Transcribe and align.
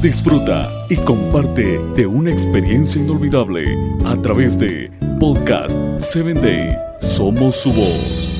Disfruta 0.00 0.70
y 0.88 0.96
comparte 0.96 1.78
de 1.96 2.06
una 2.06 2.30
experiencia 2.30 3.00
inolvidable 3.00 3.64
a 4.04 4.14
través 4.22 4.56
de 4.58 4.90
Podcast 5.18 5.76
7 5.98 6.34
Day. 6.34 6.76
Somos 7.00 7.56
su 7.56 7.72
voz. 7.72 8.36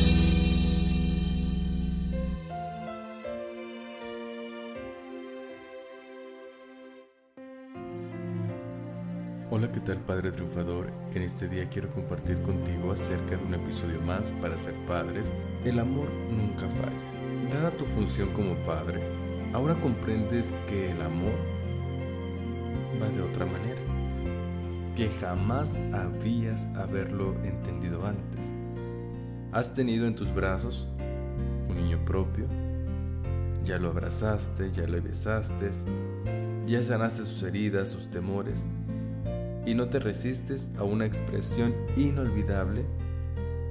Hola, 9.50 9.72
¿qué 9.72 9.80
tal 9.80 9.98
Padre 9.98 10.30
Triunfador? 10.30 10.92
En 11.14 11.22
este 11.22 11.48
día 11.48 11.68
quiero 11.68 11.90
compartir 11.92 12.40
contigo 12.42 12.92
acerca 12.92 13.36
de 13.36 13.44
un 13.44 13.54
episodio 13.54 14.00
más 14.02 14.32
para 14.40 14.56
ser 14.58 14.74
padres. 14.86 15.32
El 15.64 15.80
amor 15.80 16.08
nunca 16.30 16.68
falla. 16.68 17.52
Dada 17.52 17.70
tu 17.72 17.84
función 17.86 18.28
como 18.30 18.54
padre, 18.66 19.00
ahora 19.56 19.74
comprendes 19.76 20.52
que 20.66 20.90
el 20.90 21.00
amor 21.00 21.32
va 23.00 23.08
de 23.08 23.22
otra 23.22 23.46
manera, 23.46 23.80
que 24.94 25.08
jamás 25.18 25.78
habías 25.94 26.66
haberlo 26.76 27.32
entendido 27.42 28.06
antes. 28.06 28.52
Has 29.52 29.72
tenido 29.72 30.06
en 30.06 30.14
tus 30.14 30.32
brazos 30.34 30.86
un 31.70 31.74
niño 31.74 32.04
propio, 32.04 32.44
ya 33.64 33.78
lo 33.78 33.88
abrazaste, 33.88 34.72
ya 34.72 34.86
le 34.86 35.00
besaste, 35.00 35.70
ya 36.66 36.82
sanaste 36.82 37.24
sus 37.24 37.42
heridas, 37.42 37.88
sus 37.88 38.10
temores 38.10 38.62
y 39.64 39.74
no 39.74 39.88
te 39.88 40.00
resistes 40.00 40.68
a 40.76 40.84
una 40.84 41.06
expresión 41.06 41.74
inolvidable 41.96 42.84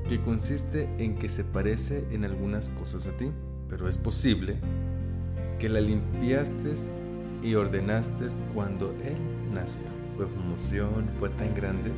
que 0.10 0.20
consiste 0.20 0.90
en 0.98 1.14
que 1.14 1.30
se 1.30 1.44
parece 1.44 2.08
en 2.10 2.26
algunas 2.26 2.72
cosas 2.72 3.06
a 3.06 3.16
ti, 3.16 3.30
pero 3.70 3.88
es 3.88 4.00
posible 4.00 4.58
que 5.60 5.70
la 5.70 5.82
limpiaste 5.82 6.74
y 7.42 7.56
ordenaste 7.56 8.26
cuando 8.54 8.92
él 9.04 9.18
nació. 9.54 9.84
Tu 10.18 10.24
emoción 10.24 11.10
fue 11.20 11.30
tan 11.30 11.54
grande 11.54 11.92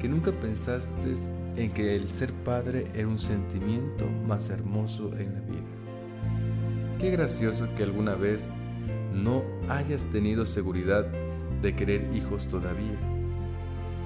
que 0.00 0.08
nunca 0.08 0.32
pensaste 0.32 1.14
en 1.56 1.72
que 1.72 1.96
el 1.96 2.08
ser 2.12 2.32
padre 2.32 2.86
era 2.94 3.08
un 3.08 3.18
sentimiento 3.18 4.04
más 4.26 4.50
hermoso 4.50 5.12
en 5.18 5.34
la 5.34 5.40
vida. 5.40 6.98
Qué 6.98 7.10
gracioso 7.10 7.68
que 7.76 7.84
alguna 7.84 8.14
vez 8.14 8.50
no 9.12 9.42
hayas 9.68 10.04
tenido 10.04 10.46
seguridad 10.46 11.06
de 11.62 11.74
querer 11.74 12.14
hijos 12.14 12.46
todavía 12.46 12.98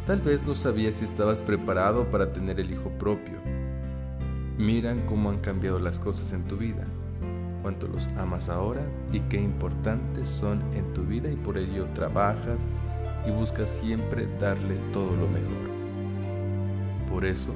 Tal 0.06 0.20
vez 0.20 0.44
no 0.44 0.56
sabías 0.56 0.96
si 0.96 1.04
estabas 1.04 1.40
preparado 1.42 2.10
para 2.10 2.32
tener 2.32 2.58
el 2.58 2.72
hijo 2.72 2.90
propio. 2.98 3.38
Miran 4.58 5.06
cómo 5.06 5.30
han 5.30 5.38
cambiado 5.38 5.78
las 5.78 6.00
cosas 6.00 6.32
en 6.32 6.42
tu 6.44 6.56
vida, 6.56 6.84
cuánto 7.62 7.86
los 7.86 8.08
amas 8.18 8.48
ahora 8.48 8.82
y 9.12 9.20
qué 9.20 9.40
importantes 9.40 10.28
son 10.28 10.60
en 10.74 10.92
tu 10.92 11.02
vida 11.02 11.30
y 11.30 11.36
por 11.36 11.56
ello 11.56 11.86
trabajas 11.94 12.66
y 13.26 13.30
buscas 13.30 13.70
siempre 13.70 14.26
darle 14.40 14.76
todo 14.92 15.16
lo 15.16 15.28
mejor. 15.28 15.70
Por 17.08 17.24
eso, 17.24 17.54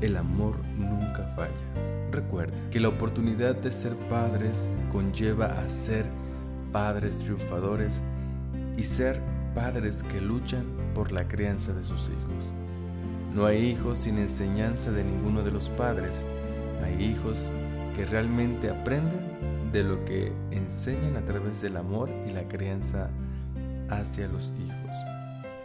el 0.00 0.16
amor 0.16 0.56
nunca 0.76 1.32
falla. 1.36 2.08
Recuerda 2.10 2.56
que 2.70 2.80
la 2.80 2.88
oportunidad 2.88 3.54
de 3.54 3.72
ser 3.72 3.94
padres 4.10 4.68
conlleva 4.90 5.46
a 5.46 5.68
ser 5.68 6.06
padres 6.72 7.18
triunfadores 7.18 8.02
y 8.76 8.82
ser 8.82 9.20
padres 9.54 10.02
que 10.04 10.20
luchan 10.20 10.64
por 10.94 11.12
la 11.12 11.28
crianza 11.28 11.72
de 11.72 11.84
sus 11.84 12.08
hijos. 12.08 12.52
No 13.34 13.46
hay 13.46 13.58
hijos 13.58 13.98
sin 13.98 14.18
enseñanza 14.18 14.90
de 14.90 15.04
ninguno 15.04 15.42
de 15.42 15.50
los 15.50 15.68
padres. 15.70 16.24
Hay 16.82 17.04
hijos 17.04 17.50
que 17.98 18.06
realmente 18.06 18.70
aprenden 18.70 19.20
de 19.72 19.82
lo 19.82 20.04
que 20.04 20.32
enseñan 20.52 21.16
a 21.16 21.24
través 21.24 21.60
del 21.60 21.76
amor 21.76 22.08
y 22.28 22.30
la 22.30 22.46
crianza 22.46 23.10
hacia 23.90 24.28
los 24.28 24.52
hijos. 24.64 24.92